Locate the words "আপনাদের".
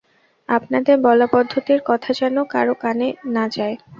0.49-0.95